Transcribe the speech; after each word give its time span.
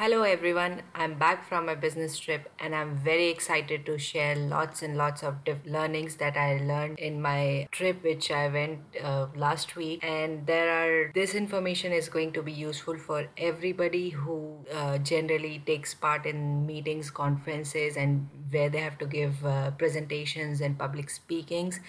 Hello 0.00 0.22
everyone, 0.22 0.82
I'm 0.94 1.18
back 1.18 1.48
from 1.48 1.66
my 1.66 1.74
business 1.74 2.20
trip 2.20 2.48
and 2.60 2.72
I'm 2.72 2.96
very 2.98 3.30
excited 3.30 3.84
to 3.86 3.98
share 3.98 4.36
lots 4.36 4.80
and 4.80 4.96
lots 4.96 5.24
of 5.24 5.42
diff- 5.42 5.66
learnings 5.66 6.14
that 6.18 6.36
I 6.36 6.58
learned 6.58 7.00
in 7.00 7.20
my 7.20 7.66
trip 7.72 8.04
which 8.04 8.30
I 8.30 8.46
went 8.46 8.78
uh, 9.02 9.26
last 9.34 9.74
week. 9.74 10.04
And 10.04 10.46
there 10.46 10.70
are 10.70 11.10
this 11.16 11.34
information 11.34 11.90
is 11.90 12.08
going 12.08 12.32
to 12.34 12.44
be 12.44 12.52
useful 12.52 12.96
for 12.96 13.26
everybody 13.36 14.10
who 14.10 14.58
uh, 14.72 14.98
generally 14.98 15.64
takes 15.66 15.94
part 15.94 16.26
in 16.26 16.64
meetings, 16.64 17.10
conferences 17.10 17.96
and 17.96 18.28
where 18.52 18.70
they 18.70 18.78
have 18.78 18.98
to 18.98 19.06
give 19.06 19.44
uh, 19.44 19.72
presentations 19.72 20.60
and 20.60 20.78
public 20.78 21.10
speakings 21.10 21.80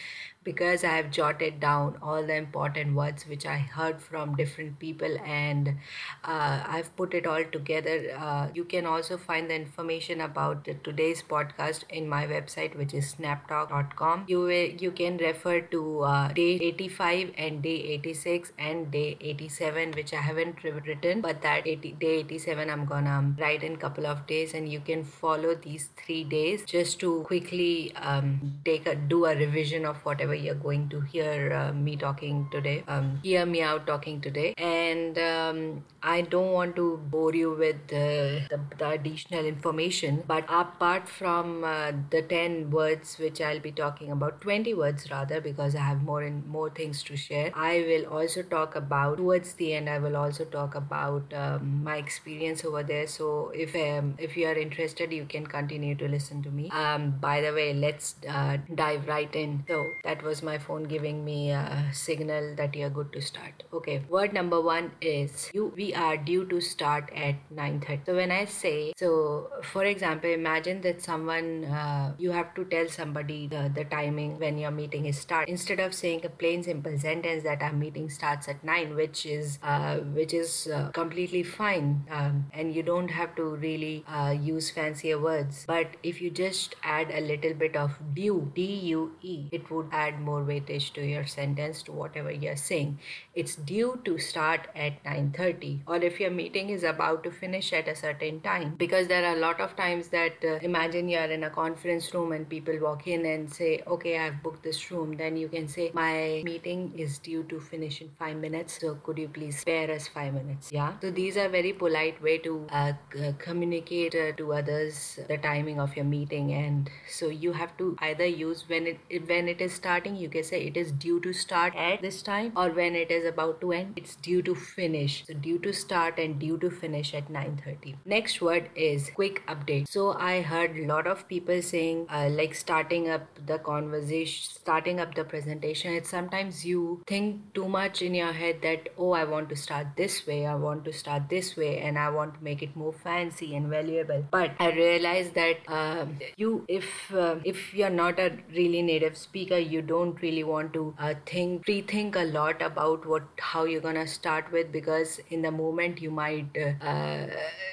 because 0.44 0.84
I 0.84 0.96
have 0.96 1.12
jotted 1.12 1.60
down 1.60 1.98
all 2.02 2.26
the 2.26 2.36
important 2.36 2.96
words 2.96 3.28
which 3.28 3.46
I 3.46 3.58
heard 3.58 4.02
from 4.02 4.36
different 4.36 4.80
people 4.80 5.18
and 5.26 5.76
uh, 6.23 6.64
I've 6.66 6.96
put 6.96 7.14
it 7.14 7.28
all 7.28 7.44
together. 7.44 8.16
Uh, 8.18 8.48
you 8.54 8.64
can 8.64 8.86
also 8.86 9.18
find 9.18 9.50
the 9.50 9.55
information 9.55 10.22
about 10.22 10.68
today's 10.84 11.22
podcast 11.22 11.84
in 11.90 12.08
my 12.08 12.26
website, 12.26 12.76
which 12.77 12.94
is 12.94 13.16
snaptalk.com. 13.16 14.26
You 14.27 14.40
will, 14.40 14.70
you 14.86 14.91
can 14.91 15.18
refer 15.18 15.60
to 15.62 16.02
uh, 16.02 16.32
day 16.34 16.58
85 16.62 17.32
and 17.38 17.62
day 17.62 17.77
86 17.99 18.54
and 18.58 18.91
day 18.91 19.18
87, 19.20 19.91
which 19.91 20.13
I 20.13 20.21
haven't 20.21 20.63
written, 20.63 21.21
but 21.21 21.41
that 21.41 21.68
80, 21.68 21.91
day 21.99 22.20
87 22.20 22.70
I'm 22.70 22.85
gonna 22.85 23.35
write 23.38 23.63
in 23.63 23.76
couple 23.76 24.08
of 24.08 24.26
days, 24.27 24.54
and 24.54 24.70
you 24.70 24.80
can 24.80 25.04
follow 25.04 25.55
these 25.55 25.90
three 25.98 26.24
days 26.24 26.63
just 26.66 26.99
to 27.02 27.24
quickly 27.24 27.94
um, 27.96 28.60
take 28.66 28.88
a 28.88 28.96
do 28.96 29.26
a 29.26 29.35
revision 29.35 29.85
of 29.85 29.98
whatever 30.05 30.29
you're 30.34 30.56
going 30.56 30.90
to 30.90 31.02
hear 31.02 31.54
uh, 31.54 31.74
me 31.74 31.96
talking 31.96 32.48
today. 32.52 32.84
Um, 32.88 33.20
hear 33.24 33.46
me 33.46 33.62
out 33.62 33.88
talking 33.88 34.22
today, 34.22 34.54
and 34.58 35.18
um, 35.18 35.84
I 36.02 36.22
don't 36.22 36.52
want 36.52 36.76
to 36.78 36.98
bore 37.10 37.34
you 37.34 37.52
with 37.52 37.88
the, 37.88 38.48
the, 38.50 38.60
the 38.78 38.90
additional 38.90 39.46
information. 39.46 40.24
But 40.28 40.46
apart 40.48 41.08
from 41.10 41.64
uh, 41.64 41.92
the 42.10 42.21
ten 42.21 42.71
words 42.71 43.18
which 43.18 43.41
I'll 43.41 43.60
be 43.60 43.71
talking 43.71 44.12
about, 44.12 44.41
twenty 44.41 44.74
words 44.74 45.10
rather, 45.12 45.41
because 45.41 45.76
I 45.76 45.82
have 45.82 46.04
more 46.04 46.21
and 46.24 46.46
more 46.48 46.70
things 46.70 47.04
to 47.04 47.18
share. 47.18 47.52
I 47.55 47.86
will 47.88 48.05
also 48.18 48.43
talk 48.43 48.76
about 48.76 49.18
towards 49.18 49.54
the 49.54 49.74
end. 49.74 49.90
I 49.90 49.99
will 49.99 50.16
also 50.16 50.46
talk 50.46 50.76
about 50.76 51.34
um, 51.34 51.84
my 51.84 51.98
experience 51.98 52.64
over 52.66 52.84
there. 52.84 53.08
So 53.08 53.52
if 53.54 53.76
um, 53.76 54.16
if 54.18 54.38
you 54.38 54.48
are 54.48 54.58
interested, 54.58 55.12
you 55.12 55.26
can 55.26 55.46
continue 55.46 55.96
to 55.96 56.08
listen 56.08 56.41
to 56.43 56.49
me. 56.49 56.70
Um, 56.70 57.12
by 57.12 57.41
the 57.41 57.54
way, 57.54 57.74
let's 57.74 58.16
uh, 58.27 58.58
dive 58.74 59.08
right 59.08 59.34
in. 59.36 59.64
So 59.68 59.91
that 60.04 60.18
was 60.23 60.41
my 60.43 60.57
phone 60.57 60.84
giving 60.84 61.23
me 61.25 61.51
a 61.51 61.89
signal 61.93 62.55
that 62.55 62.75
you're 62.75 62.89
good 62.89 63.12
to 63.13 63.21
start. 63.21 63.63
Okay, 63.73 64.03
word 64.09 64.34
number 64.34 64.62
one 64.62 64.91
is 65.01 65.50
you. 65.53 65.73
We 65.75 65.94
are 65.94 66.17
due 66.17 66.45
to 66.45 66.62
start 66.62 67.12
at 67.16 67.35
9:30. 67.53 68.06
So 68.06 68.16
when 68.16 68.31
I 68.31 68.45
say 68.45 68.94
so, 68.97 69.50
for 69.63 69.85
example, 69.85 70.29
imagine 70.29 70.81
that 70.81 71.01
someone 71.01 71.66
uh, 71.66 72.13
you 72.17 72.31
have 72.31 72.53
to 72.56 72.66
tell 72.66 72.88
somebody 72.88 73.47
the, 73.47 73.72
the 73.73 73.85
timing 73.85 74.40
when 74.40 74.57
your 74.57 74.72
meeting 74.72 75.06
is 75.06 75.17
start 75.19 75.47
instead 75.47 75.79
of 75.79 75.94
saying 75.94 76.25
a 76.25 76.29
plain 76.29 76.63
simple 76.63 76.97
sentence 76.97 77.44
that 77.44 77.62
our 77.62 77.73
meeting 77.73 78.09
starts 78.09 78.47
at 78.47 78.63
9 78.63 78.95
which 78.95 79.25
is 79.25 79.59
uh, 79.63 79.97
which 80.19 80.34
is 80.34 80.67
uh, 80.73 80.90
completely 80.91 81.44
fine 81.44 82.06
um, 82.12 82.45
and 82.53 82.73
you 82.75 82.84
don't 82.84 83.09
have 83.09 83.35
to 83.35 83.44
really 83.44 84.03
uh, 84.07 84.31
use 84.31 84.69
fancier 84.69 85.19
words 85.19 85.66
but 85.67 85.97
if 86.03 86.22
you 86.22 86.29
just 86.29 86.75
add 86.84 87.12
a 87.12 87.22
little 87.22 87.53
bit 87.53 87.75
of 87.75 88.00
due 88.13 88.51
d-u-e 88.56 89.50
it 89.51 89.69
would 89.69 89.88
add 89.91 90.09
more 90.18 90.41
weightage 90.41 90.94
to 90.94 91.06
your 91.06 91.25
sentence 91.25 91.84
to 91.84 91.91
whatever 91.91 92.31
you're 92.31 92.56
saying. 92.56 93.00
It's 93.35 93.56
due 93.56 94.00
to 94.06 94.18
start 94.18 94.68
at 94.75 95.03
9.30 95.03 95.81
or 95.88 95.97
if 95.97 96.19
your 96.19 96.31
meeting 96.31 96.69
is 96.69 96.84
about 96.84 97.24
to 97.25 97.31
finish 97.31 97.74
at 97.74 97.88
a 97.88 97.96
certain 97.96 98.41
time. 98.41 98.75
Because 98.78 99.07
there 99.07 99.25
are 99.25 99.35
a 99.35 99.40
lot 99.40 99.59
of 99.59 99.75
times 99.75 100.07
that 100.07 100.34
uh, 100.44 100.56
imagine 100.62 101.09
you're 101.09 101.31
in 101.38 101.44
a 101.44 101.50
conference 101.50 102.13
room 102.13 102.31
and 102.31 102.47
people 102.50 102.78
walk 102.80 103.07
in 103.07 103.25
and 103.25 103.52
say 103.52 103.81
okay 103.85 104.18
i've 104.19 104.41
booked 104.41 104.63
this 104.63 104.90
room. 104.91 105.16
Then 105.18 105.38
you 105.38 105.47
can 105.50 105.68
say 105.68 105.91
my 105.94 106.41
meeting 106.44 106.94
is 106.97 107.18
due 107.20 107.44
to 107.44 107.59
finish 107.59 108.02
in 108.02 108.09
five 108.18 108.38
minutes 108.38 108.80
so 108.80 108.96
could 109.03 109.18
you 109.18 109.28
please 109.28 109.59
spare 109.59 109.91
us 109.91 110.08
five 110.08 110.34
minutes? 110.34 110.72
Yeah. 110.72 110.94
So 111.02 111.12
these 111.12 111.38
are 111.38 111.50
very 111.50 111.74
polite 111.74 112.22
way 112.22 112.38
to 112.40 112.66
uh, 112.72 112.94
c- 113.14 113.36
communicate 113.38 114.16
uh, 114.16 114.31
to 114.38 114.53
others 114.53 115.20
the 115.28 115.38
timing 115.38 115.80
of 115.80 115.96
your 115.96 116.06
meeting. 116.06 116.53
And 116.53 116.90
so 117.09 117.28
you 117.28 117.52
have 117.53 117.76
to 117.78 117.97
either 118.00 118.26
use 118.26 118.64
when 118.68 118.88
it 118.88 119.00
when 119.28 119.47
it 119.47 119.62
is 119.62 119.80
starting 120.00 120.16
you 120.16 120.30
can 120.30 120.44
say 120.44 120.62
it 120.66 120.78
is 120.78 120.92
due 120.92 121.20
to 121.20 121.34
start 121.34 121.76
at 121.76 122.02
this 122.02 122.22
time 122.22 122.52
or 122.56 122.70
when 122.70 122.96
it 122.96 123.12
is 123.12 123.26
about 123.26 123.60
to 123.62 123.72
end 123.74 123.94
it's 123.98 124.16
due 124.16 124.42
to 124.42 124.56
finish. 124.56 125.24
So 125.28 125.34
due 125.34 125.60
to 125.60 125.74
start 125.74 126.20
and 126.20 126.40
due 126.40 126.58
to 126.60 126.70
finish 126.70 127.14
at 127.14 127.30
9:30 127.30 127.96
next 128.06 128.42
word 128.42 128.70
is 128.76 129.09
quick 129.16 129.42
update. 129.54 129.90
So 129.96 130.06
i 130.28 130.42
heard 130.52 130.78
a 130.78 130.86
lot 130.92 131.08
of 131.14 131.28
people 131.28 131.62
saying 131.62 132.06
uh, 132.09 132.30
like 132.30 132.56
starting 132.56 133.09
up 133.09 133.28
the 133.52 133.58
conversation 133.58 134.54
starting 134.59 135.00
up 135.00 135.16
the 135.16 135.26
presentation. 135.34 135.94
It's 135.94 136.09
sometimes 136.09 136.64
you 136.66 137.02
think 137.08 137.54
too 137.54 137.68
much 137.76 138.02
in 138.02 138.16
your 138.20 138.32
head 138.32 138.62
that 138.68 138.90
oh 138.98 139.12
i 139.20 139.24
want 139.34 139.50
to 139.50 139.58
start 139.66 139.88
this 139.98 140.20
way 140.28 140.40
i 140.54 140.56
want 140.56 140.86
to 140.86 140.94
start 141.02 141.28
this 141.36 141.52
way 141.58 141.72
and 141.90 142.00
i 142.06 142.09
want 142.18 142.36
to 142.36 142.44
make 142.50 142.64
it 142.70 142.76
more 142.84 142.94
fancy 142.94 143.54
and 143.56 143.68
valuable. 143.76 144.26
But 144.32 144.52
i 144.59 144.72
realized 144.72 145.36
that 145.42 145.70
um, 145.82 146.18
you 146.38 146.64
if 146.80 147.14
uh, 147.26 147.36
if 147.54 147.74
you're 147.74 147.96
not 148.00 148.26
a 148.28 148.30
really 148.62 148.82
native 148.94 149.18
speaker 149.26 149.62
you 149.76 149.82
don't 149.92 150.22
really 150.22 150.44
want 150.44 150.74
to 150.74 150.84
uh, 151.00 151.14
think 151.26 151.66
pre-think 151.66 152.16
a 152.16 152.26
lot 152.38 152.62
about 152.62 153.06
what 153.06 153.24
how 153.52 153.64
you're 153.66 153.86
gonna 153.88 154.08
start 154.08 154.52
with 154.52 154.72
because 154.72 155.20
in 155.30 155.42
the 155.42 155.52
moment 155.52 156.02
you 156.02 156.12
might 156.12 156.58
uh, 156.66 157.28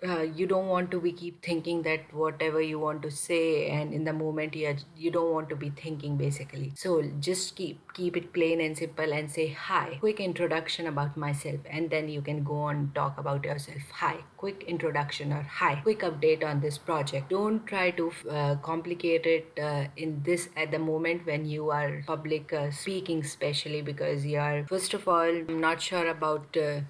uh, 0.08 0.22
you 0.22 0.46
don't 0.46 0.66
want 0.66 0.90
to 0.90 1.00
be 1.00 1.12
keep 1.12 1.42
thinking 1.42 1.82
that 1.82 2.12
whatever 2.12 2.60
you 2.60 2.78
want 2.78 3.02
to 3.02 3.10
say 3.10 3.68
and 3.68 3.94
in 3.94 4.04
the 4.04 4.12
moment 4.12 4.54
you 4.54 4.66
are, 4.68 4.76
you 4.96 5.10
don't 5.10 5.32
want 5.32 5.48
to 5.48 5.56
be 5.56 5.70
thinking 5.70 6.16
basically. 6.16 6.72
So 6.74 7.02
just 7.20 7.56
keep 7.56 7.92
keep 7.94 8.16
it 8.16 8.32
plain 8.32 8.60
and 8.60 8.76
simple 8.76 9.12
and 9.12 9.30
say 9.30 9.48
hi. 9.48 9.96
Quick 10.00 10.20
introduction 10.20 10.86
about 10.86 11.16
myself 11.16 11.60
and 11.70 11.90
then 11.90 12.08
you 12.08 12.22
can 12.22 12.44
go 12.44 12.56
on 12.70 12.92
talk 12.94 13.18
about 13.18 13.44
yourself. 13.44 13.82
Hi 13.94 14.16
quick 14.46 14.64
introduction 14.68 15.32
or 15.32 15.42
hi 15.42 15.74
quick 15.82 16.00
update 16.00 16.44
on 16.44 16.60
this 16.60 16.78
project. 16.78 17.30
Don't 17.30 17.66
try 17.66 17.90
to 17.90 18.12
uh, 18.30 18.54
complicate 18.56 19.26
it 19.26 19.58
uh, 19.60 19.86
in 19.96 20.22
this 20.24 20.48
at 20.56 20.70
the 20.70 20.78
moment 20.78 21.26
when 21.26 21.44
you 21.46 21.70
are 21.70 22.02
public 22.06 22.52
uh, 22.52 22.70
speaking 22.70 23.20
especially 23.20 23.82
because 23.82 24.24
you 24.26 24.38
are 24.38 24.64
first 24.68 24.94
of 24.94 25.08
all 25.08 25.36
i'm 25.48 25.60
not 25.60 25.80
sure 25.80 26.06
about 26.08 26.56
uh, 26.56 26.80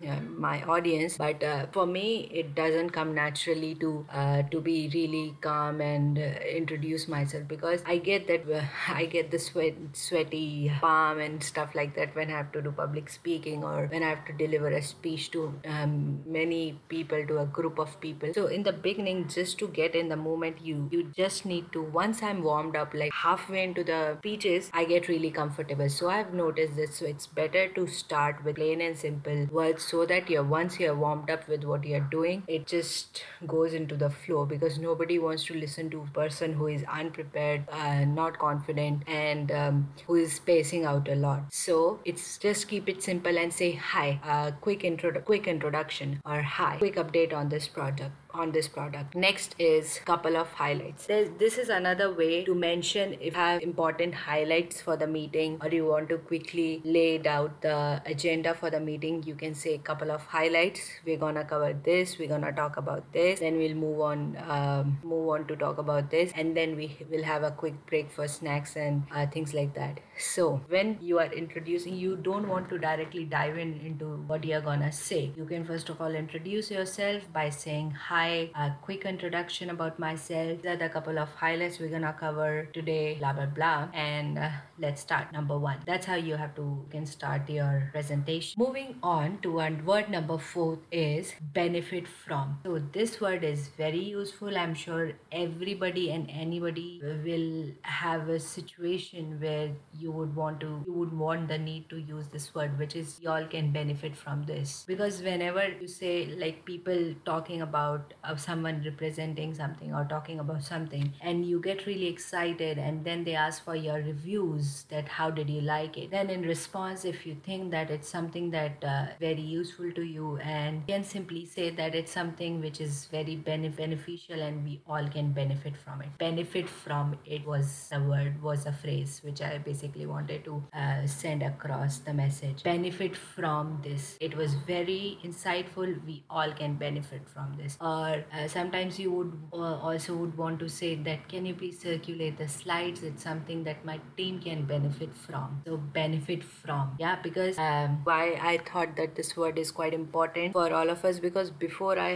my 0.47 0.62
audience 0.65 1.16
but 1.19 1.43
uh, 1.43 1.66
for 1.72 1.87
me 1.87 2.28
it 2.43 2.55
doesn't 2.55 2.91
come 2.91 3.15
naturally 3.15 3.75
to 3.75 3.91
uh, 4.12 4.43
to 4.55 4.61
be 4.61 4.91
really 4.95 5.34
calm 5.41 5.81
and 5.81 6.19
introduce 6.19 7.09
myself 7.09 7.49
because 7.49 7.83
i 7.87 7.97
get 7.97 8.27
that 8.27 8.45
i 8.89 9.05
get 9.06 9.31
the 9.31 9.39
sweat 9.39 9.75
sweaty 9.93 10.72
palm 10.81 11.19
and 11.19 11.43
stuff 11.43 11.75
like 11.75 11.95
that 11.97 12.15
when 12.16 12.31
i 12.31 12.37
have 12.37 12.53
to 12.53 12.62
do 12.62 12.72
public 12.72 13.09
speaking 13.09 13.65
or 13.65 13.87
when 13.87 14.03
i 14.03 14.09
have 14.09 14.25
to 14.27 14.33
deliver 14.45 14.69
a 14.69 14.83
speech 14.83 15.31
to 15.31 15.53
um, 15.66 16.21
many 16.27 16.78
people 16.89 17.27
to 17.27 17.39
a 17.39 17.46
group 17.47 17.79
of 17.79 18.01
people. 18.01 18.33
So 18.34 18.47
in 18.47 18.62
the 18.62 18.73
beginning 18.73 19.29
just 19.29 19.59
to 19.59 19.69
get 19.69 19.95
in 19.95 20.09
the 20.09 20.17
moment 20.17 20.61
you 20.61 20.89
you 20.91 21.05
just 21.17 21.47
need 21.47 21.73
to 21.73 21.83
once 21.83 22.23
i'm 22.23 22.43
warmed 22.43 22.77
up 22.77 22.95
like 22.95 23.12
halfway 23.12 23.62
into 23.65 23.84
the 23.84 24.17
speeches 24.19 24.71
i 24.73 24.84
get 24.84 25.09
really 25.09 25.31
comfortable. 25.31 25.89
So 25.89 26.11
i've 26.11 26.33
noticed 26.33 26.77
this 26.77 26.97
so 26.97 27.07
it's 27.07 27.27
better 27.27 27.69
to 27.69 27.87
start 27.87 28.45
with 28.45 28.57
plain 28.57 28.81
and 28.81 28.97
simple 28.97 29.47
words 29.51 29.84
so 29.84 30.07
that 30.07 30.31
you're 30.31 30.45
once 30.45 30.79
you're 30.81 30.95
warmed 30.95 31.31
up 31.31 31.49
with 31.49 31.65
what 31.65 31.84
you're 31.84 32.09
doing 32.17 32.43
it 32.47 32.67
just 32.67 33.23
goes 33.47 33.75
into 33.75 33.97
the 33.97 34.11
flow 34.11 34.45
because 34.45 34.78
nobody 34.78 35.19
wants 35.19 35.45
to 35.45 35.55
listen 35.55 35.91
to 35.91 36.01
a 36.01 36.15
person 36.19 36.53
who 36.53 36.67
is 36.67 36.84
unprepared 36.84 37.65
uh, 37.71 38.05
not 38.05 38.39
confident 38.39 39.03
and 39.07 39.53
um, 39.53 39.89
who 40.07 40.17
is 40.17 40.34
spacing 40.34 40.84
out 40.84 41.09
a 41.09 41.15
lot. 41.15 41.43
So 41.51 42.01
it's 42.05 42.39
just 42.39 42.69
keep 42.69 42.89
it 42.89 43.03
simple 43.03 43.39
and 43.39 43.53
say 43.53 43.73
hi 43.73 44.21
uh, 44.25 44.51
quick 44.61 44.84
intro 44.84 45.13
quick 45.21 45.47
introduction 45.47 46.21
or 46.25 46.41
hi 46.43 46.77
quick 46.78 46.97
update 46.97 47.26
on 47.33 47.49
this 47.49 47.69
product 47.69 48.13
on 48.37 48.53
this 48.53 48.69
product. 48.69 49.15
Next 49.15 49.55
is 49.59 50.01
couple 50.05 50.37
of 50.37 50.53
highlights. 50.53 51.07
There's, 51.07 51.31
this 51.39 51.59
is 51.59 51.69
another 51.69 52.13
way 52.13 52.45
to 52.45 52.55
mention 52.55 53.15
if 53.15 53.34
you 53.34 53.41
have 53.41 53.63
important 53.63 54.15
highlights 54.15 54.81
for 54.81 54.97
the 54.97 55.07
meeting 55.07 55.59
or 55.63 55.69
you 55.69 55.87
want 55.87 56.09
to 56.10 56.19
quickly 56.19 56.83
lay 56.84 57.21
out 57.27 57.63
the 57.63 58.03
agenda 58.05 58.55
for 58.55 58.71
the 58.71 58.81
meeting 58.81 59.22
you 59.25 59.34
can 59.34 59.55
say 59.55 59.78
couple 59.78 60.10
of 60.10 60.22
highlights. 60.27 60.81
We're 61.05 61.19
gonna 61.19 61.45
cover 61.45 61.72
this 61.72 62.19
we're 62.19 62.28
gonna 62.28 62.53
talk 62.53 62.77
about 62.77 63.13
this 63.13 63.41
then 63.41 63.57
we'll 63.59 63.75
move 63.75 64.01
on 64.01 64.37
um, 64.49 64.99
move 65.03 65.28
on 65.28 65.47
to 65.47 65.57
talk 65.57 65.78
about 65.78 66.10
this 66.10 66.33
and 66.34 66.57
then 66.57 66.77
we 66.77 66.97
will 67.10 67.25
have 67.25 67.43
a 67.43 67.51
quick 67.51 67.75
break 67.87 68.10
for 68.10 68.28
snacks 68.28 68.77
and 68.77 69.05
uh, 69.15 69.27
things 69.27 69.55
like 69.55 69.75
that. 69.75 70.01
So 70.19 70.60
when 70.69 70.99
you 71.01 71.19
are 71.19 71.33
introducing 71.33 71.97
you 71.97 72.16
don't 72.16 72.49
want 72.49 72.69
to 72.71 72.78
directly 72.78 73.25
dive 73.25 73.59
in 73.59 73.81
into 73.81 74.07
what 74.27 74.45
you're 74.45 74.60
gonna 74.60 74.93
say. 74.93 75.33
You 75.37 75.45
can 75.45 75.65
first 75.65 75.89
of 75.89 76.01
all 76.01 76.15
introduce 76.15 76.71
yourself 76.71 77.33
by 77.33 77.51
saying 77.51 77.91
hi 77.91 78.26
uh, 78.55 78.71
quick 78.83 79.05
introduction 79.05 79.71
about 79.71 79.99
myself. 79.99 80.63
The 80.63 80.91
couple 80.93 81.19
of 81.19 81.28
highlights 81.31 81.78
we're 81.78 81.91
gonna 81.91 82.15
cover 82.19 82.69
today, 82.73 83.17
blah 83.19 83.33
blah 83.33 83.47
blah. 83.47 83.89
And 83.93 84.39
uh, 84.39 84.51
let's 84.78 85.01
start. 85.01 85.33
Number 85.33 85.59
one. 85.59 85.78
That's 85.87 86.07
how 86.07 86.15
you 86.17 86.37
have 86.37 86.55
to 86.57 86.84
can 86.91 87.07
start 87.07 87.49
your 87.51 87.91
presentation. 87.93 88.55
Moving 88.59 88.97
on 89.03 89.39
to 89.43 89.57
word 89.84 90.11
number 90.11 90.39
four 90.39 90.78
is 90.91 91.33
benefit 91.53 92.07
from. 92.09 92.59
So 92.65 92.78
this 92.93 93.21
word 93.21 93.45
is 93.45 93.69
very 93.69 94.03
useful. 94.03 94.57
I'm 94.57 94.75
sure 94.75 95.13
everybody 95.33 96.11
and 96.11 96.31
anybody 96.31 97.01
will 97.25 97.72
have 97.83 98.29
a 98.29 98.41
situation 98.41 99.39
where 99.41 99.71
you 99.99 100.13
would 100.13 100.34
want 100.34 100.61
to 100.61 100.83
you 100.87 100.93
would 100.93 101.13
want 101.13 101.49
the 101.49 101.59
need 101.59 101.89
to 101.91 101.99
use 101.99 102.29
this 102.29 102.55
word, 102.55 102.79
which 102.79 102.97
is 102.97 103.21
y'all 103.21 103.47
can 103.47 103.72
benefit 103.72 104.17
from 104.17 104.45
this 104.45 104.84
because 104.87 105.22
whenever 105.22 105.69
you 105.81 105.89
say 105.89 106.27
like 106.45 106.65
people 106.65 107.15
talking 107.25 107.63
about 107.63 108.15
uh, 108.24 108.36
someone 108.36 108.83
representing 108.84 109.54
something 109.54 109.95
or 109.95 110.04
talking 110.04 110.41
about 110.41 110.63
something 110.63 111.13
and 111.21 111.47
you 111.47 111.60
get 111.60 111.86
really 111.86 112.07
excited 112.07 112.78
and 112.78 113.04
then 113.04 113.24
they 113.24 113.34
ask 113.34 113.65
for 113.65 113.74
your 113.74 113.97
reviews 113.97 114.84
that 114.91 115.09
how 115.09 115.30
did 115.30 115.48
you 115.48 115.60
like 115.60 115.97
it? 115.97 116.10
Then 116.10 116.30
in 116.30 116.42
response 116.42 117.04
if 117.04 117.27
you 117.27 117.36
think 117.45 117.71
that 117.71 117.91
it's 117.91 118.09
something 118.09 118.51
that 118.51 118.84
uh, 118.84 119.07
very 119.21 119.41
useful 119.41 119.91
to 119.92 120.03
you 120.03 120.36
and 120.39 120.86
can 120.86 121.04
simply 121.04 121.45
say 121.45 121.71
that 121.71 121.95
it's 121.95 122.13
something 122.13 122.60
which 122.60 122.80
is 122.80 123.07
very 123.07 123.36
bene- 123.36 123.71
beneficial 123.71 124.41
and 124.41 124.65
we 124.65 124.80
all 124.89 125.07
can 125.09 125.33
benefit 125.33 125.77
from 125.77 126.03
it. 126.03 126.09
Benefit 126.19 126.69
from 126.69 127.19
it 127.24 127.47
was 127.47 127.89
the 127.91 128.01
word 128.01 128.42
was 128.42 128.66
a 128.66 128.72
phrase 128.72 129.21
which 129.24 129.41
i 129.41 129.59
basically 129.59 130.07
wanted 130.07 130.45
to 130.45 130.62
uh, 130.72 131.07
send 131.07 131.42
across 131.42 131.98
the 131.98 132.12
message. 132.12 132.62
Benefit 132.62 133.16
from 133.16 133.80
this. 133.83 134.16
It 134.21 134.36
was 134.36 134.54
very 134.54 135.19
insightful. 135.24 136.04
We 136.07 136.24
all 136.30 136.53
can 136.53 136.74
benefit 136.74 137.28
from 137.28 137.54
this 137.57 137.77
or 138.07 138.25
uh, 138.33 138.49
sometimes 138.49 138.99
you 138.99 139.11
would 139.13 139.33
uh, 139.53 139.77
also 139.91 140.15
would 140.15 140.37
want 140.37 140.61
to 140.61 140.69
say 140.69 140.95
that 141.11 141.29
can 141.29 141.47
you 141.47 141.55
please 141.55 141.79
circulate 141.81 142.39
the 142.39 142.49
slides? 142.49 143.03
It's 143.03 143.23
something 143.23 143.65
that 143.65 143.85
my 143.85 144.01
team 144.17 144.41
can 144.41 144.65
benefit 144.65 145.15
from. 145.27 145.63
So 145.67 145.77
benefit 145.77 146.45
from. 146.45 146.97
Yeah 146.99 147.17
because 147.23 147.59
um, 147.59 148.01
why 148.05 148.25
i 148.51 148.59
thought 148.71 148.97
that 148.97 149.15
this 149.21 149.37
word 149.37 149.59
is 149.59 149.71
quite 149.79 149.95
important 149.99 150.53
for 150.59 150.73
all 150.73 150.91
of 150.95 151.05
us 151.11 151.19
because 151.27 151.51
before 151.51 151.99
i 151.99 152.11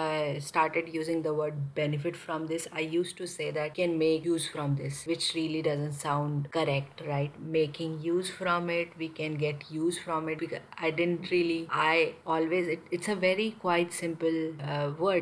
uh, 0.00 0.40
started 0.40 0.88
using 0.98 1.22
the 1.22 1.34
word 1.40 1.74
benefit 1.74 2.16
from 2.24 2.46
this 2.52 2.68
i 2.72 2.80
used 2.80 3.16
to 3.16 3.26
say 3.26 3.50
that 3.58 3.74
can 3.80 3.98
make 3.98 4.24
use 4.24 4.48
from 4.48 4.76
this 4.76 5.04
which 5.06 5.32
really 5.34 5.62
doesn't 5.62 5.92
sound 5.92 6.50
correct 6.52 7.02
right? 7.06 7.32
Making 7.40 8.00
use 8.02 8.30
from 8.30 8.70
it 8.70 8.88
we 8.98 9.08
can 9.08 9.34
get 9.34 9.70
use 9.70 9.98
from 9.98 10.28
it 10.28 10.38
because 10.38 10.60
i 10.78 10.90
didn't 10.90 11.30
really 11.30 11.66
i 11.70 12.14
always 12.26 12.68
it, 12.68 12.80
it's 12.90 13.08
a 13.08 13.14
very 13.14 13.50
quite 13.66 13.92
simple 13.92 14.52
uh, 14.62 14.90
word 14.98 15.21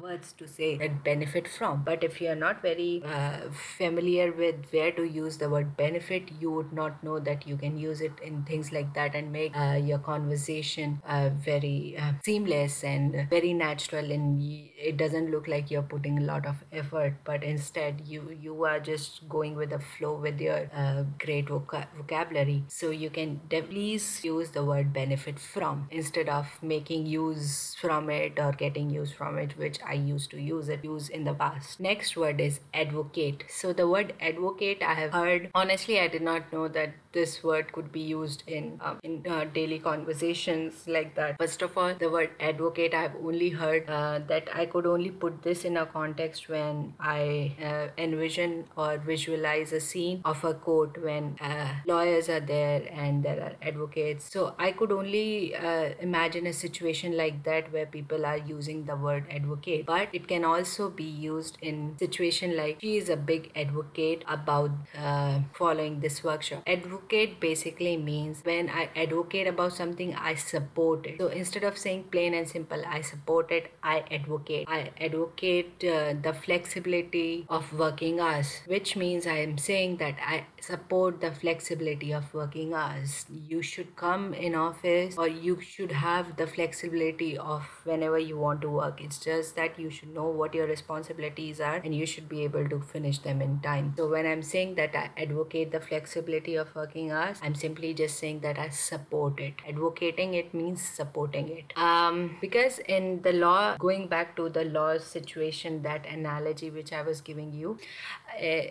words 0.00 0.32
to 0.34 0.46
say 0.46 0.76
that 0.78 1.04
benefit 1.04 1.48
from. 1.48 1.82
But 1.84 2.04
if 2.04 2.20
you're 2.20 2.34
not 2.34 2.62
very 2.62 3.02
uh, 3.04 3.50
familiar 3.76 4.32
with 4.32 4.56
where 4.70 4.92
to 4.92 5.04
use 5.04 5.36
the 5.38 5.48
word 5.48 5.76
benefit 5.76 6.30
you 6.40 6.50
would 6.50 6.72
not 6.72 7.02
know 7.02 7.18
that 7.18 7.46
you 7.46 7.56
can 7.56 7.78
use 7.78 8.00
it 8.00 8.12
in 8.22 8.42
things 8.44 8.72
like 8.72 8.94
that 8.94 9.14
and 9.14 9.32
make 9.32 9.56
uh, 9.56 9.78
your 9.82 9.98
conversation 9.98 11.00
uh, 11.06 11.30
very 11.30 11.96
uh, 11.98 12.12
seamless 12.24 12.84
and 12.84 13.28
very 13.30 13.52
natural 13.52 14.10
and 14.10 14.42
it 14.42 14.96
doesn't 14.96 15.30
look 15.30 15.48
like 15.48 15.70
you're 15.70 15.82
putting 15.82 16.18
a 16.18 16.22
lot 16.22 16.46
of 16.46 16.56
effort. 16.72 17.14
But 17.24 17.42
instead 17.42 18.02
you 18.06 18.36
you 18.40 18.64
are 18.64 18.80
just 18.80 19.28
going 19.28 19.56
with 19.56 19.70
the 19.70 19.78
flow 19.78 20.14
with 20.14 20.40
your 20.40 20.68
uh, 20.74 21.04
great 21.18 21.46
voca- 21.46 21.86
vocabulary. 21.96 22.64
So 22.68 22.90
you 22.90 23.10
can 23.10 23.40
please 23.48 24.24
use 24.24 24.50
the 24.50 24.64
word 24.64 24.92
benefit 24.92 25.38
from 25.38 25.88
instead 25.90 26.28
of 26.28 26.46
making 26.62 27.06
use 27.06 27.74
from 27.80 28.10
it 28.10 28.38
or 28.38 28.52
getting 28.52 28.90
use 28.90 29.12
from 29.12 29.38
it 29.38 29.39
which 29.56 29.78
i 29.86 29.92
used 29.92 30.30
to 30.30 30.40
use 30.40 30.68
it 30.68 30.84
use 30.84 31.08
in 31.08 31.24
the 31.24 31.34
past. 31.34 31.80
Next 31.80 32.16
word 32.16 32.40
is 32.40 32.60
advocate. 32.72 33.44
So 33.48 33.72
the 33.72 33.88
word 33.88 34.14
advocate 34.20 34.82
i 34.82 34.94
have 34.94 35.12
heard 35.12 35.50
honestly 35.54 36.00
i 36.00 36.08
did 36.08 36.22
not 36.22 36.52
know 36.52 36.68
that 36.68 36.94
this 37.12 37.42
word 37.42 37.72
could 37.72 37.90
be 37.92 38.00
used 38.00 38.42
in 38.46 38.78
um, 38.80 38.98
in 39.02 39.24
uh, 39.28 39.44
daily 39.52 39.78
conversations 39.78 40.86
like 40.86 41.14
that. 41.14 41.38
First 41.38 41.62
of 41.62 41.76
all 41.76 41.94
the 41.94 42.10
word 42.10 42.30
advocate 42.40 42.94
i've 42.94 43.16
only 43.24 43.48
heard 43.50 43.88
uh, 43.88 44.20
that 44.28 44.48
i 44.54 44.66
could 44.66 44.86
only 44.86 45.10
put 45.10 45.42
this 45.42 45.64
in 45.64 45.76
a 45.76 45.84
context 45.86 46.48
when 46.48 46.94
i 47.00 47.54
uh, 47.70 47.88
envision 47.98 48.64
or 48.76 48.98
visualize 48.98 49.72
a 49.72 49.80
scene 49.80 50.20
of 50.24 50.42
a 50.44 50.54
court 50.54 51.02
when 51.02 51.36
uh, 51.40 51.68
lawyers 51.86 52.28
are 52.28 52.40
there 52.40 52.82
and 52.92 53.22
there 53.22 53.40
are 53.42 53.52
advocates. 53.62 54.30
So 54.32 54.54
i 54.58 54.72
could 54.72 54.92
only 54.92 55.54
uh, 55.54 55.90
imagine 56.00 56.46
a 56.46 56.52
situation 56.52 57.16
like 57.16 57.42
that 57.44 57.72
where 57.72 57.86
people 57.86 58.26
are 58.26 58.38
using 58.38 58.84
the 58.84 58.96
word 58.96 59.24
advocate. 59.30 59.86
But 59.86 60.08
it 60.12 60.28
can 60.28 60.44
also 60.44 60.88
be 60.90 61.04
used 61.04 61.58
in 61.60 61.96
situation 61.98 62.56
like 62.56 62.78
she 62.80 62.96
is 62.96 63.08
a 63.08 63.16
big 63.16 63.50
advocate 63.56 64.24
about 64.28 64.70
uh, 64.96 65.40
following 65.54 66.00
this 66.00 66.22
workshop 66.24 66.62
advocate 67.00 67.40
basically 67.40 67.96
means 67.96 68.44
when 68.44 68.68
I 68.68 68.88
advocate 68.96 69.46
about 69.46 69.72
something, 69.72 70.14
I 70.14 70.34
support 70.34 71.06
it. 71.06 71.18
So 71.18 71.28
instead 71.28 71.64
of 71.64 71.78
saying 71.78 72.04
plain 72.10 72.34
and 72.34 72.48
simple, 72.48 72.82
I 72.86 73.00
support 73.00 73.50
it, 73.50 73.72
I 73.82 74.04
advocate. 74.10 74.68
I 74.68 74.90
advocate 75.00 75.84
uh, 75.84 76.14
the 76.22 76.32
flexibility 76.32 77.46
of 77.48 77.72
working 77.72 78.20
hours, 78.20 78.60
which 78.66 78.96
means 78.96 79.26
I 79.26 79.38
am 79.38 79.58
saying 79.58 79.96
that 79.98 80.16
I 80.24 80.46
support 80.60 81.20
the 81.20 81.32
flexibility 81.32 82.12
of 82.12 82.32
working 82.34 82.74
hours. 82.74 83.26
You 83.48 83.62
should 83.62 83.96
come 83.96 84.34
in 84.34 84.54
office 84.54 85.16
or 85.16 85.28
you 85.28 85.60
should 85.60 85.92
have 85.92 86.36
the 86.36 86.46
flexibility 86.46 87.38
of 87.38 87.62
whenever 87.84 88.18
you 88.18 88.38
want 88.38 88.60
to 88.62 88.70
work. 88.70 89.00
It's 89.00 89.18
just 89.18 89.56
that 89.56 89.78
you 89.78 89.90
should 89.90 90.14
know 90.14 90.28
what 90.28 90.54
your 90.54 90.66
responsibilities 90.66 91.60
are 91.60 91.76
and 91.76 91.94
you 91.94 92.06
should 92.06 92.28
be 92.28 92.44
able 92.44 92.68
to 92.68 92.80
finish 92.80 93.18
them 93.18 93.40
in 93.40 93.60
time. 93.60 93.94
So 93.96 94.08
when 94.08 94.26
I'm 94.26 94.42
saying 94.42 94.74
that 94.76 94.94
I 94.94 95.10
advocate 95.20 95.72
the 95.72 95.80
flexibility 95.80 96.56
of 96.56 96.74
working 96.74 96.89
working 96.90 97.12
hours. 97.12 97.38
I'm 97.42 97.54
simply 97.54 97.94
just 97.94 98.18
saying 98.18 98.40
that 98.40 98.58
I 98.58 98.68
support 98.70 99.38
it. 99.40 99.54
Advocating 99.68 100.34
it 100.34 100.52
means 100.52 100.82
supporting 100.82 101.48
it. 101.48 101.72
Um, 101.76 102.36
because 102.40 102.78
in 102.80 103.22
the 103.22 103.32
law, 103.32 103.76
going 103.76 104.08
back 104.08 104.36
to 104.36 104.48
the 104.48 104.64
law 104.64 104.98
situation, 104.98 105.82
that 105.82 106.06
analogy 106.06 106.70
which 106.70 106.92
I 106.92 107.02
was 107.02 107.20
giving 107.20 107.52
you, 107.52 107.78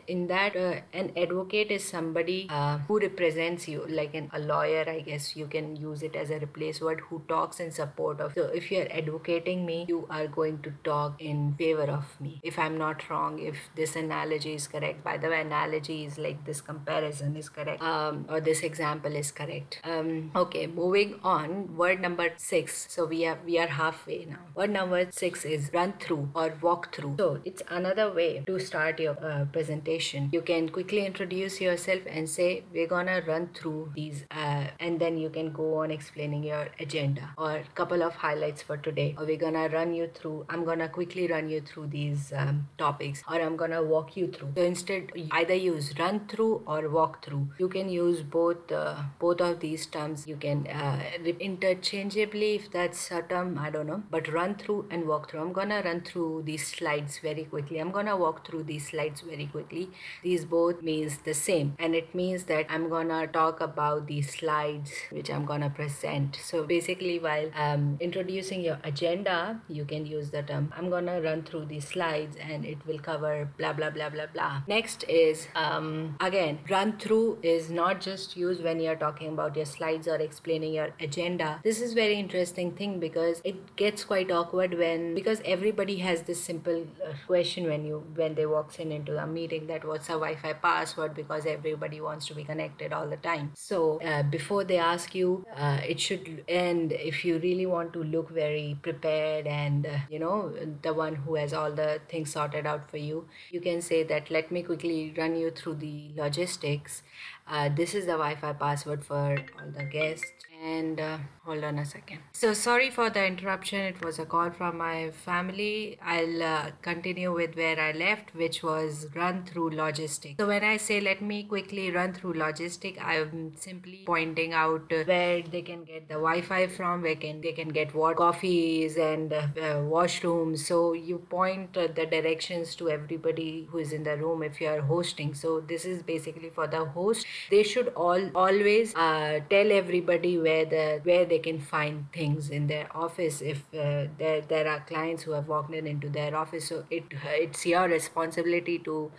in 0.08 0.28
that 0.28 0.56
uh, 0.56 0.82
an 0.94 1.12
advocate 1.16 1.72
is 1.72 1.88
somebody 1.88 2.48
uh, 2.50 2.80
who 2.88 3.00
represents 3.00 3.68
you, 3.68 3.86
like 3.88 4.14
an, 4.14 4.30
a 4.34 4.40
lawyer. 4.40 4.86
I 4.88 5.02
guess 5.02 5.36
you 5.36 5.48
can 5.48 5.76
use 5.76 6.04
it 6.04 6.16
as 6.16 6.30
a 6.30 6.40
replace 6.40 6.82
word 6.82 7.02
who 7.10 7.22
talks 7.28 7.60
in 7.60 7.72
support 7.72 8.20
of. 8.20 8.34
So 8.34 8.44
if 8.46 8.72
you're 8.72 8.92
advocating 8.92 9.66
me, 9.66 9.86
you 9.88 10.08
are 10.10 10.28
going 10.28 10.62
to 10.64 10.74
talk 10.84 11.22
in 11.22 11.56
favor 11.58 11.84
of 11.84 12.20
me. 12.20 12.40
If 12.44 12.58
I'm 12.58 12.78
not 12.78 13.10
wrong, 13.10 13.40
if 13.40 13.58
this 13.76 13.96
analogy 13.96 14.54
is 14.56 14.68
correct. 14.68 15.04
By 15.04 15.18
the 15.18 15.30
way, 15.30 15.42
analogy 15.42 16.06
is 16.06 16.18
like 16.18 16.46
this 16.46 16.62
comparison 16.62 17.36
is 17.36 17.50
correct. 17.50 17.82
Uh, 17.82 18.00
um, 18.10 18.26
or 18.30 18.40
this 18.42 18.62
example 18.62 19.16
is 19.16 19.32
correct. 19.32 19.80
Um, 19.84 20.32
okay, 20.36 20.68
moving 20.68 21.20
on. 21.24 21.76
Word 21.76 22.02
number 22.02 22.30
six. 22.38 22.86
So 22.90 23.06
we 23.06 23.22
have 23.22 23.44
we 23.46 23.60
are 23.60 23.68
halfway 23.68 24.26
now. 24.26 24.40
Word 24.56 24.72
number 24.72 25.08
six 25.12 25.46
is 25.46 25.70
run 25.74 25.94
through 26.00 26.30
or 26.34 26.54
walk 26.62 26.96
through. 26.96 27.16
So 27.18 27.40
it's 27.46 27.64
another 27.70 28.12
way 28.12 28.44
to 28.46 28.60
start 28.60 29.00
your 29.00 29.18
uh, 29.24 29.46
presentation. 29.52 30.30
You 30.32 30.42
can 30.42 30.70
quickly 30.70 31.06
introduce 31.06 31.60
yourself 31.62 32.02
and 32.08 32.30
say 32.30 32.64
we're 32.74 32.88
gonna 32.88 33.22
run 33.28 33.50
through 33.54 33.92
these, 33.96 34.26
uh, 34.32 34.68
and 34.80 35.00
then 35.00 35.18
you 35.18 35.30
can 35.30 35.52
go 35.52 35.76
on 35.80 35.92
explaining 35.92 36.44
your 36.44 36.68
agenda 36.80 37.30
or 37.38 37.64
couple 37.76 38.04
of 38.04 38.16
highlights 38.16 38.62
for 38.62 38.78
today. 38.78 39.16
Or 39.18 39.26
we're 39.26 39.38
gonna 39.38 39.68
run 39.70 39.94
you 39.94 40.10
through. 40.14 40.46
I'm 40.50 40.66
gonna 40.66 40.90
quickly 40.90 41.28
run 41.28 41.50
you 41.50 41.62
through 41.62 41.88
these 41.88 42.32
um, 42.36 42.68
topics, 42.78 43.24
or 43.30 43.42
I'm 43.42 43.58
gonna 43.58 43.84
walk 43.84 44.16
you 44.18 44.28
through. 44.28 44.54
So 44.56 44.64
instead, 44.64 45.12
either 45.32 45.56
use 45.56 45.94
run 46.00 46.28
through 46.28 46.64
or 46.66 46.90
walk 46.90 47.24
through. 47.26 47.50
You 47.58 47.70
can 47.70 47.90
use 47.90 48.22
both 48.22 48.72
uh, 48.72 49.04
both 49.20 49.42
of 49.42 49.60
these 49.60 49.86
terms 49.86 50.28
you 50.28 50.36
can 50.36 50.68
uh, 50.68 51.02
interchangeably 51.40 52.56
if 52.56 52.72
that's 52.72 53.12
a 53.12 53.22
term 53.22 53.58
i 53.58 53.70
don't 53.70 53.88
know 53.88 54.02
but 54.10 54.28
run 54.32 54.56
through 54.56 54.86
and 54.90 55.08
walk 55.08 55.30
through 55.30 55.42
i'm 55.42 55.54
gonna 55.54 55.82
run 55.84 56.02
through 56.02 56.42
these 56.46 56.66
slides 56.68 57.20
very 57.20 57.46
quickly 57.46 57.80
i'm 57.80 57.92
gonna 57.92 58.16
walk 58.16 58.46
through 58.48 58.64
these 58.64 58.90
slides 58.90 59.22
very 59.22 59.39
quickly. 59.48 59.90
These 60.24 60.46
both 60.46 60.82
means 60.82 61.18
the 61.20 61.34
same. 61.34 61.76
And 61.80 61.96
it 61.96 62.14
means 62.14 62.44
that 62.46 62.66
i'm 62.70 62.90
gonna 62.90 63.28
talk 63.28 63.62
about 63.62 64.08
these 64.08 64.32
slides 64.34 64.92
which 65.12 65.30
i'm 65.30 65.46
gonna 65.46 65.70
present. 65.70 66.40
So 66.44 66.64
basically 66.64 67.20
while 67.20 67.50
um, 67.56 67.98
introducing 68.00 68.62
your 68.62 68.80
agenda 68.84 69.62
you 69.68 69.86
can 69.86 70.06
use 70.06 70.32
the 70.32 70.44
term 70.44 70.74
i'm 70.76 70.90
gonna 70.90 71.22
run 71.22 71.44
through 71.44 71.66
these 71.66 71.88
slides 71.88 72.38
and 72.38 72.66
it 72.66 72.78
will 72.86 73.00
cover 73.00 73.50
blah 73.58 73.74
blah 73.74 73.90
blah 73.90 74.10
blah 74.10 74.28
blah. 74.34 74.62
Next 74.68 75.04
is 75.08 75.48
um, 75.56 76.16
again 76.20 76.60
run 76.70 76.98
through 76.98 77.40
is 77.42 77.70
not 77.70 78.02
just 78.02 78.36
used 78.36 78.64
when 78.64 78.80
you're 78.80 78.96
talking 78.96 79.30
about 79.30 79.56
your 79.56 79.66
slides 79.66 80.08
or 80.08 80.16
explaining 80.16 80.74
your 80.74 80.90
agenda. 81.00 81.60
This 81.64 81.82
is 81.82 81.94
very 81.94 82.16
interesting 82.16 82.72
thing 82.72 83.00
because 83.00 83.42
it 83.44 83.76
gets 83.76 84.04
quite 84.04 84.32
awkward 84.32 84.78
when 84.78 85.16
because 85.16 85.42
everybody 85.46 85.98
has 85.98 86.24
this 86.24 86.44
simple 86.44 86.86
uh, 87.06 87.14
question 87.28 87.68
when 87.68 87.86
you 87.86 88.04
when 88.16 88.36
they 88.36 88.46
walks 88.46 88.80
in 88.80 88.92
into 88.92 89.18
a 89.18 89.28
meeting 89.30 89.68
that 89.68 89.86
what's 89.86 90.10
a 90.10 90.14
Wi-Fi 90.14 90.54
password 90.54 91.16
because 91.16 91.46
everybody 91.46 92.02
wants 92.02 92.28
to 92.28 92.34
be 92.34 92.44
connected 92.44 92.94
all 92.94 93.08
the 93.08 93.18
time. 93.18 93.52
So 93.56 94.00
uh, 94.02 94.24
before 94.24 94.64
they 94.64 94.78
ask 94.78 95.16
you, 95.16 95.46
uh, 95.56 95.80
it 95.88 96.00
should 96.00 96.44
and 96.48 96.92
if 96.92 97.24
you 97.24 97.40
really 97.40 97.66
want 97.66 97.94
to 97.94 98.04
look 98.04 98.30
very 98.30 98.78
prepared 98.82 99.48
and 99.48 99.86
uh, 99.86 99.98
you 100.10 100.20
know 100.20 100.54
the 100.82 100.94
one 100.94 101.16
who 101.16 101.36
has 101.36 101.54
all 101.54 101.72
the 101.72 102.02
things 102.10 102.32
sorted 102.32 102.66
out 102.66 102.90
for 102.90 102.98
you, 102.98 103.28
you 103.52 103.62
can 103.62 103.82
say 103.82 104.04
that 104.04 104.32
let 104.32 104.52
me 104.52 104.64
quickly 104.64 105.14
run 105.18 105.36
you 105.36 105.52
through 105.52 105.76
the 105.76 106.12
logistics. 106.16 107.04
Uh, 107.48 107.70
this 107.70 107.96
is 107.96 108.06
the 108.06 108.12
Wi-Fi 108.12 108.54
password 108.54 109.04
for 109.04 109.38
all 109.60 109.72
the 109.76 109.84
guests 109.84 110.32
and 110.62 111.00
uh, 111.00 111.18
hold 111.46 111.64
on 111.64 111.80
a 111.80 111.86
second. 111.86 112.20
So 112.34 112.54
sorry 112.54 112.90
for 112.90 113.10
the 113.10 113.26
interruption. 113.26 113.82
It 113.82 114.04
was 114.04 114.20
a 114.20 114.26
call 114.26 114.52
from 114.52 114.78
my 114.78 115.12
family. 115.12 115.98
I'll 116.04 116.44
uh, 116.44 116.72
continue 116.82 117.34
with 117.34 117.56
where 117.56 117.80
i 117.80 117.92
left 117.92 118.34
which 118.36 118.62
was 118.64 119.08
run 119.16 119.46
through 119.46 119.72
logistic. 119.72 120.40
So 120.40 120.48
when 120.48 120.64
i 120.64 120.78
say 120.78 121.00
let 121.00 121.22
me 121.22 121.44
quickly 121.44 121.92
run 121.92 122.14
through 122.14 122.34
logistic 122.34 123.02
i'm 123.04 123.54
simply 123.56 124.04
pointing 124.06 124.54
out 124.54 124.92
uh, 124.92 125.04
where 125.04 125.42
they 125.42 125.62
can 125.62 125.84
get 125.84 126.08
the 126.08 126.16
wi-fi 126.16 126.68
from 126.68 127.02
where 127.02 127.16
can 127.16 127.42
they 127.42 127.52
can 127.52 127.70
get 127.70 127.94
what 127.94 128.18
coffees 128.18 128.98
and 128.98 129.34
uh, 129.34 129.48
washrooms. 129.96 130.60
So 130.60 130.94
you 130.94 131.20
point 131.20 131.78
uh, 131.78 131.88
the 131.96 132.06
directions 132.06 132.76
to 132.76 132.90
everybody 132.90 133.68
who 133.72 133.78
is 133.78 133.94
in 133.94 134.04
the 134.04 134.18
room 134.18 134.44
if 134.44 134.60
you 134.62 134.68
are 134.68 134.82
hosting. 134.82 135.34
So 135.34 135.62
this 135.62 135.86
is 135.86 136.04
basically 136.04 136.50
for 136.50 136.68
the 136.68 136.86
host. 136.86 137.26
They 137.50 137.64
should 137.64 137.90
all 137.90 138.30
always 138.36 138.96
uh, 138.96 139.40
tell 139.50 139.72
everybody 139.72 140.38
where 140.38 140.49
where 140.50 140.66
the 140.66 140.86
where 141.04 141.26
they 141.26 141.40
can 141.40 141.60
find 141.60 142.06
things 142.14 142.50
in 142.50 142.68
their 142.68 142.88
office 143.06 143.42
if 143.42 143.64
uh, 143.74 144.06
there 144.18 144.42
there 144.54 144.68
are 144.68 144.80
clients 144.92 145.24
who 145.24 145.32
have 145.32 145.48
walked 145.48 145.74
in 145.74 145.88
into 145.88 146.10
their 146.10 146.36
office. 146.36 146.68
So 146.70 146.84
it 146.90 147.04
it's 147.46 147.66
your 147.66 147.88
responsibility 147.88 148.80
to 148.90 149.12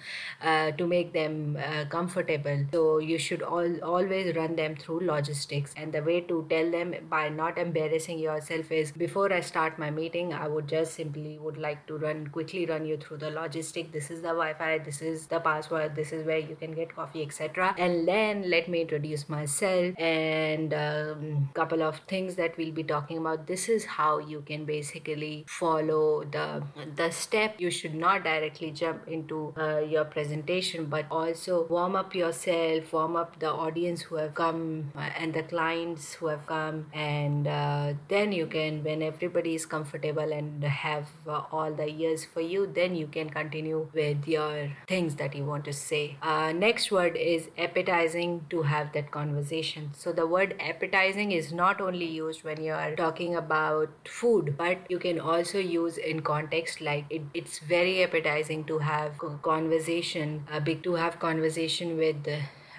uh, 0.42 0.70
to 0.72 0.86
make 0.86 1.12
them 1.12 1.56
uh, 1.56 1.84
comfortable. 1.96 2.64
So 2.72 2.98
you 2.98 3.18
should 3.18 3.42
all 3.42 3.78
always 3.82 4.34
run 4.36 4.56
them 4.56 4.76
through 4.76 5.00
logistics. 5.12 5.74
And 5.76 5.92
the 5.92 6.02
way 6.02 6.20
to 6.32 6.46
tell 6.50 6.70
them 6.70 6.94
by 7.08 7.28
not 7.28 7.58
embarrassing 7.58 8.18
yourself 8.18 8.70
is 8.80 8.92
before 9.02 9.32
i 9.32 9.40
start 9.48 9.78
my 9.82 9.90
meeting 9.90 10.32
i 10.34 10.46
would 10.54 10.66
just 10.72 10.94
simply 11.00 11.32
would 11.46 11.58
like 11.64 11.86
to 11.90 11.98
run 12.04 12.26
quickly 12.36 12.64
run 12.70 12.86
you 12.90 12.96
through 12.96 13.18
the 13.18 13.30
logistic. 13.38 13.92
This 13.92 14.10
is 14.10 14.22
the 14.22 14.34
wi-fi 14.40 14.78
this 14.78 15.00
is 15.10 15.26
the 15.26 15.40
password 15.40 15.94
this 16.00 16.12
is 16.12 16.26
where 16.26 16.38
you 16.38 16.56
can 16.62 16.72
get 16.80 16.94
coffee 16.94 17.22
etc 17.22 17.74
and 17.78 18.08
then 18.08 18.48
let 18.50 18.68
me 18.68 18.82
introduce 18.82 19.28
myself 19.28 19.94
and 19.98 20.74
um, 20.74 21.19
um, 21.20 21.50
couple 21.54 21.82
of 21.82 22.00
things 22.08 22.34
that 22.36 22.56
we'll 22.56 22.72
be 22.72 22.82
talking 22.82 23.18
about. 23.18 23.46
This 23.46 23.68
is 23.68 23.84
how 23.84 24.18
you 24.18 24.42
can 24.42 24.64
basically 24.64 25.44
follow 25.48 26.24
the 26.24 26.62
the 26.96 27.10
step. 27.10 27.54
You 27.58 27.70
should 27.70 27.94
not 27.94 28.24
directly 28.24 28.70
jump 28.70 29.08
into 29.08 29.54
uh, 29.56 29.78
your 29.78 30.04
presentation 30.04 30.86
but 30.86 31.06
also 31.10 31.66
warm 31.68 31.96
up 31.96 32.14
yourself 32.14 32.92
warm 32.92 33.16
up 33.16 33.38
the 33.38 33.50
audience 33.50 34.02
who 34.02 34.16
have 34.16 34.34
come 34.34 34.90
uh, 34.96 35.10
and 35.18 35.34
the 35.34 35.42
clients 35.42 36.14
who 36.14 36.26
have 36.26 36.46
come 36.46 36.86
and 36.92 37.46
uh, 37.46 37.92
then 38.08 38.32
you 38.32 38.46
can 38.46 38.82
when 38.84 39.02
everybody 39.02 39.54
is 39.54 39.66
comfortable 39.66 40.32
and 40.32 40.64
have 40.64 41.08
uh, 41.26 41.42
all 41.52 41.72
the 41.72 41.86
ears 41.86 42.24
for 42.24 42.40
you 42.40 42.66
then 42.66 42.94
you 42.94 43.06
can 43.06 43.30
continue 43.30 43.88
with 43.92 44.26
your 44.26 44.70
things 44.88 45.16
that 45.16 45.34
you 45.34 45.44
want 45.44 45.64
to 45.64 45.72
say. 45.72 46.16
Uh, 46.22 46.52
next 46.52 46.90
word 46.90 47.16
is 47.16 47.48
appetizing 47.58 48.46
to 48.50 48.62
have 48.62 48.92
that 48.92 49.10
conversation. 49.10 49.90
So 49.96 50.12
the 50.12 50.26
word 50.26 50.54
appetizing 50.60 51.09
appetizing 51.10 51.32
is 51.32 51.52
not 51.52 51.80
only 51.80 52.06
used 52.06 52.44
when 52.44 52.62
you 52.62 52.72
are 52.72 52.94
talking 52.94 53.34
about 53.34 53.88
food, 54.08 54.56
but 54.56 54.78
you 54.88 54.98
can 54.98 55.18
also 55.18 55.58
use 55.58 55.98
in 55.98 56.20
context 56.22 56.80
like 56.80 57.04
it, 57.10 57.22
it's 57.34 57.58
very 57.58 58.04
appetizing 58.04 58.62
to 58.64 58.78
have 58.78 59.18
conversation, 59.42 60.44
uh, 60.52 60.60
big 60.60 60.84
to 60.84 60.94
have 60.94 61.18
conversation 61.18 61.96
with 61.96 62.28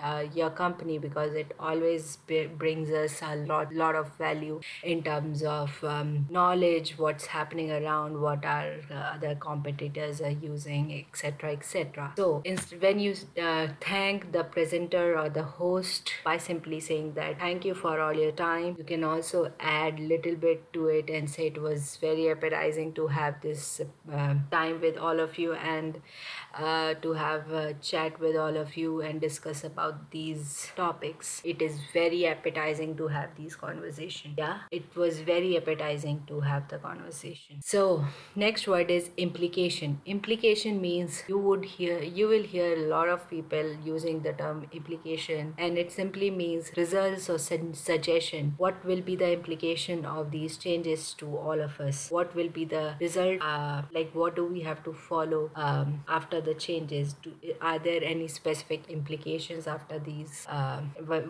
uh, 0.01 0.25
your 0.34 0.50
company 0.50 0.98
because 0.98 1.34
it 1.34 1.53
always 1.60 2.17
b- 2.27 2.48
brings 2.48 2.89
us 2.89 3.22
a 3.22 3.36
lot 3.36 3.74
lot 3.74 3.96
of 3.96 4.15
value 4.17 4.60
in 4.84 5.03
terms 5.03 5.43
of 5.43 5.84
um, 5.84 6.25
knowledge 6.29 6.98
what's 6.98 7.25
happening 7.27 7.72
around 7.72 8.20
what 8.20 8.43
our 8.46 8.74
uh, 8.89 8.93
other 9.15 9.36
competitors 9.36 10.22
are 10.22 10.31
using 10.31 11.05
etc 11.08 11.51
etc 11.51 12.12
so 12.17 12.41
inst- 12.46 12.74
when 12.79 13.00
you 13.00 13.15
uh, 13.41 13.67
thank 13.79 14.31
the 14.31 14.43
presenter 14.43 15.17
or 15.17 15.29
the 15.29 15.43
host 15.43 16.12
by 16.24 16.38
simply 16.38 16.79
saying 16.79 17.13
that 17.13 17.39
thank 17.39 17.65
you 17.65 17.74
for 17.74 18.00
all 18.00 18.13
your 18.13 18.31
time 18.31 18.75
you 18.77 18.84
can 18.84 19.03
also 19.03 19.51
add 19.60 20.00
little 20.00 20.36
bit 20.36 20.72
to 20.74 20.88
it 20.88 21.10
and 21.10 21.29
say 21.29 21.48
it 21.48 21.62
was 21.62 21.98
very 21.98 22.29
appetizing 22.29 22.93
to 22.93 23.08
have 23.08 23.41
this 23.41 23.81
uh, 24.12 24.36
time 24.51 24.81
with 24.81 24.98
all 24.98 25.20
of 25.20 25.38
you 25.38 25.53
and 25.53 26.01
uh, 26.53 26.93
to 26.96 27.13
have 27.13 27.51
a 27.51 27.74
chat 27.75 28.20
with 28.20 28.36
all 28.36 28.58
of 28.58 28.75
you 28.75 29.01
and 29.01 29.22
discuss 29.22 29.63
about 29.63 29.90
these 30.12 30.69
topics. 30.75 31.41
It 31.43 31.62
is 31.62 31.79
very 31.93 32.25
appetizing 32.27 32.95
to 32.98 33.07
have 33.07 33.36
these 33.36 33.55
conversations. 33.55 34.36
Yeah, 34.38 34.60
it 34.71 34.95
was 34.95 35.19
very 35.19 35.57
appetizing 35.57 36.24
to 36.27 36.39
have 36.41 36.67
the 36.69 36.77
conversation. 36.77 37.62
So, 37.63 38.05
next 38.36 38.67
word 38.67 38.91
is 38.91 39.10
implication. 39.17 40.01
Implication 40.05 40.81
means 40.81 41.24
you 41.27 41.38
would 41.38 41.65
hear, 41.65 42.01
you 42.01 42.27
will 42.27 42.43
hear 42.43 42.74
a 42.74 42.88
lot 42.88 43.10
of 43.10 43.29
people 43.29 43.75
using 43.83 44.21
the 44.21 44.33
term 44.33 44.67
implication, 44.71 45.53
and 45.57 45.77
it 45.77 45.91
simply 45.91 46.31
means 46.31 46.71
results 46.75 47.29
or 47.29 47.38
su- 47.38 47.71
suggestion. 47.74 48.53
What 48.57 48.83
will 48.86 49.01
be 49.01 49.15
the 49.15 49.31
implication 49.33 50.05
of 50.05 50.31
these 50.31 50.57
changes 50.57 51.13
to 51.15 51.38
all 51.38 51.60
of 51.60 51.79
us? 51.79 52.10
What 52.10 52.36
will 52.36 52.50
be 52.50 52.65
the 52.65 52.95
result? 53.00 53.41
Uh, 53.41 53.83
like, 53.93 54.13
what 54.13 54.36
do 54.36 54.45
we 54.45 54.62
have 54.62 54.83
to 54.83 54.93
follow 54.93 55.50
um, 55.55 56.03
after 56.07 56.41
the 56.41 56.53
changes 56.53 57.13
do, 57.13 57.33
are 57.62 57.79
there 57.79 58.03
any 58.03 58.27
specific 58.27 58.89
implications 58.89 59.67
after 59.67 59.80
these 60.03 60.45
uh, 60.50 60.81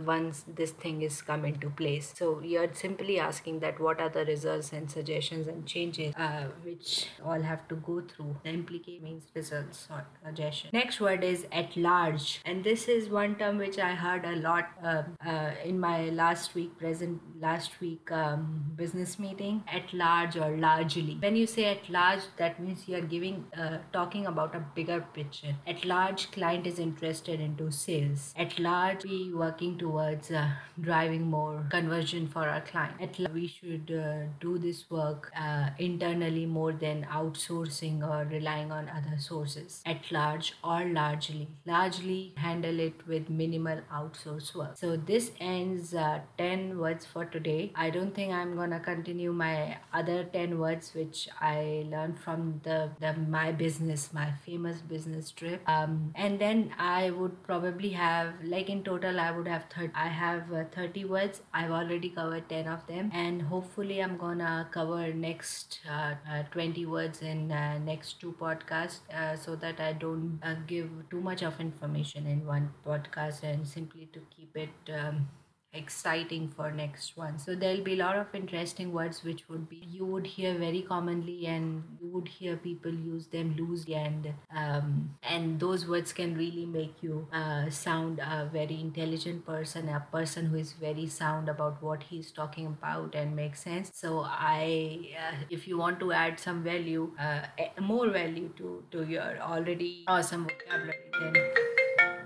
once 0.06 0.44
this 0.48 0.72
thing 0.72 1.02
is 1.02 1.22
come 1.22 1.46
into 1.46 1.70
place. 1.70 2.14
So 2.16 2.42
you're 2.42 2.74
simply 2.74 3.20
asking 3.20 3.60
that 3.60 3.80
what 3.80 4.00
are 4.00 4.10
the 4.10 4.26
results 4.26 4.74
and 4.74 4.90
suggestions 4.90 5.48
and 5.48 5.66
changes 5.66 6.14
uh, 6.16 6.46
which 6.64 7.08
all 7.24 7.42
have 7.42 7.68
to 7.70 7.76
go 7.76 8.02
through. 8.02 8.36
The 8.44 8.50
implicate 8.50 9.04
means 9.04 9.24
results 9.34 9.88
or 9.90 10.06
suggestion. 10.26 10.70
Next 10.74 11.00
word 11.02 11.24
is 11.24 11.46
at 11.52 11.76
large. 11.76 12.42
And 12.46 12.64
this 12.64 12.88
is 12.88 13.10
one 13.10 13.36
term 13.36 13.58
which 13.58 13.78
i 13.80 13.94
heard 13.94 14.26
a 14.26 14.36
lot 14.36 14.70
uh, 14.84 15.04
uh 15.26 15.52
in 15.64 15.80
my 15.80 16.10
last 16.10 16.56
week 16.56 16.78
present 16.78 17.22
last 17.40 17.80
week 17.82 18.12
um, 18.12 18.72
business 18.76 19.18
meeting. 19.20 19.64
At 19.68 19.94
large 19.94 20.38
or 20.38 20.56
largely. 20.58 21.18
When 21.20 21.36
you 21.36 21.48
say 21.48 21.66
at 21.66 21.90
large 21.90 22.22
that 22.38 22.60
means 22.60 22.88
you're 22.88 23.02
giving 23.02 23.46
uh, 23.58 23.78
talking 23.94 24.26
about 24.26 24.56
a 24.56 24.60
bigger 24.76 25.06
picture. 25.14 25.56
At 25.68 25.86
large, 25.86 26.32
client 26.32 26.68
is 26.68 26.80
interested 26.80 27.40
into 27.40 27.72
sales. 27.72 28.34
At 28.42 28.58
large, 28.58 29.04
we 29.04 29.32
working 29.34 29.78
towards 29.78 30.32
uh, 30.32 30.50
driving 30.80 31.30
more 31.30 31.64
conversion 31.70 32.28
for 32.28 32.48
our 32.50 32.62
client. 32.62 32.96
At 33.00 33.20
large, 33.20 33.34
we 33.34 33.48
should 33.48 33.92
uh, 33.96 34.30
do 34.40 34.58
this 34.58 34.90
work 34.90 35.32
uh, 35.38 35.70
internally 35.78 36.46
more 36.48 36.74
than 36.74 37.06
outsourcing 37.12 38.02
or 38.02 38.26
relying 38.26 38.72
on 38.72 38.90
other 38.90 39.18
sources. 39.20 39.84
At 39.86 40.12
large 40.12 40.54
or 40.64 40.86
largely, 40.86 41.50
largely 41.68 42.34
handle 42.36 42.80
it 42.80 43.08
with 43.08 43.30
minimal 43.30 43.80
outsource 43.94 44.56
work. 44.56 44.76
So 44.76 44.98
this 44.98 45.32
ends 45.40 45.94
uh, 45.94 46.22
10 46.40 46.80
words 46.80 47.06
for 47.06 47.26
today. 47.26 47.72
I 47.76 47.92
don't 47.92 48.16
think 48.16 48.34
I'm 48.34 48.56
gonna 48.56 48.80
continue 48.80 49.32
my 49.34 49.78
other 49.94 50.24
10 50.24 50.58
words 50.58 50.94
which 50.96 51.30
I 51.40 51.86
learned 51.92 52.20
from 52.20 52.62
the, 52.64 52.90
the 53.00 53.14
my 53.14 53.52
business, 53.52 54.12
my 54.14 54.34
famous 54.44 54.82
business 54.82 55.02
business 55.02 55.32
trip 55.32 55.62
um, 55.68 56.14
and 56.16 56.40
then 56.40 56.72
i 56.78 57.10
would 57.10 57.44
probably 57.44 57.90
have 57.90 58.31
like 58.44 58.70
in 58.70 58.84
total 58.84 59.20
i 59.20 59.32
would 59.32 59.48
have 59.48 59.66
30 59.74 59.92
i 59.96 60.08
have 60.08 60.52
uh, 60.54 60.64
30 60.72 61.06
words. 61.06 61.42
I've 61.54 61.72
already 61.72 62.10
covered 62.10 62.48
10 62.50 62.68
of 62.68 62.86
them. 62.88 63.12
And 63.14 63.42
hopefully 63.42 64.02
i'm 64.04 64.18
gonna 64.18 64.68
cover 64.72 65.14
next 65.14 65.80
uh, 65.90 66.16
uh, 66.32 66.44
20 66.52 66.86
words 66.86 67.22
in 67.22 67.52
uh, 67.52 67.78
next 67.80 68.20
two 68.22 68.36
podcasts 68.40 69.00
uh, 69.14 69.36
so 69.36 69.56
that 69.56 69.80
i 69.80 69.94
don't 69.94 70.40
give 70.68 70.90
too 71.10 71.22
much 71.22 71.42
of 71.44 71.60
information 71.60 72.28
in 72.28 72.46
one 72.46 72.74
podcast 72.86 73.44
and 73.44 73.68
simply 73.68 74.10
to 74.14 74.20
keep 74.36 74.56
it 74.56 74.94
um, 74.94 75.28
exciting 75.74 76.50
for 76.50 76.72
next 76.72 77.16
one. 77.16 77.40
So 77.40 77.56
there'll 77.56 77.84
be 77.84 77.94
a 77.94 78.04
lot 78.04 78.18
of 78.18 78.28
interesting 78.34 78.92
words 78.92 79.24
which 79.24 79.48
would 79.50 79.70
be 79.70 79.78
you 79.90 80.06
would 80.06 80.28
hear 80.28 80.58
very 80.58 80.82
commonly 80.82 81.46
and 81.46 81.84
you 82.02 82.10
would 82.10 82.28
hear 82.28 82.58
people 82.58 82.94
use 82.94 83.28
them 83.28 83.56
loosely 83.58 83.96
and 83.96 84.34
um, 84.56 85.12
and 85.24 85.60
those 85.60 85.88
words 85.88 86.12
can 86.14 86.38
really 86.38 86.66
make 86.66 87.02
you 87.02 87.28
uh, 87.32 87.70
sound 87.70 88.20
a 88.20 88.50
very 88.52 88.80
intelligent 88.80 89.46
person 89.46 89.88
a 89.90 90.06
person 90.12 90.48
who 90.48 90.58
is 90.58 90.74
very 90.74 91.08
sound 91.08 91.48
about 91.48 91.82
what 91.82 92.04
he's 92.04 92.32
talking 92.32 92.66
about 92.66 93.16
and 93.16 93.36
makes 93.36 93.62
sense. 93.62 93.92
So 93.94 94.26
i 94.28 95.00
uh, 95.18 95.36
if 95.50 95.68
you 95.68 95.78
want 95.78 96.00
to 96.00 96.12
add 96.12 96.40
some 96.40 96.64
value 96.64 97.12
uh, 97.20 97.42
more 97.80 98.10
value 98.10 98.50
to 98.58 98.84
to 98.92 99.04
your 99.04 99.38
already 99.42 100.04
awesome 100.08 100.48
vocabulary 100.48 100.98
then 101.20 101.36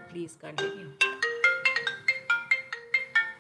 please 0.10 0.38
continue 0.40 1.05